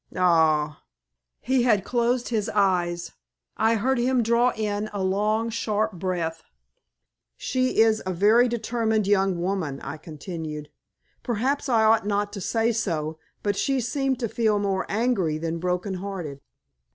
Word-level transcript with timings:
"Ah!" 0.15 0.81
He 1.41 1.61
had 1.61 1.85
closed 1.85 2.29
his 2.29 2.49
eyes. 2.55 3.11
I 3.55 3.75
heard 3.75 3.99
him 3.99 4.23
draw 4.23 4.51
in 4.55 4.89
a 4.93 5.03
long, 5.03 5.51
sharp 5.51 5.93
breath. 5.93 6.41
"She 7.37 7.77
is 7.81 8.01
a 8.03 8.11
very 8.11 8.47
determined 8.47 9.05
young 9.05 9.39
woman," 9.39 9.79
I 9.81 9.97
continued. 9.97 10.69
"Perhaps 11.21 11.69
I 11.69 11.83
ought 11.83 12.07
not 12.07 12.33
to 12.33 12.41
say 12.41 12.71
so, 12.71 13.19
but 13.43 13.55
she 13.55 13.79
seemed 13.79 14.19
to 14.21 14.27
feel 14.27 14.57
more 14.57 14.87
angry 14.89 15.37
than 15.37 15.59
broken 15.59 15.93
hearted. 15.93 16.41